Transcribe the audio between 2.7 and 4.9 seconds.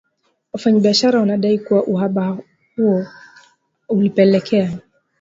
huo ulipelekea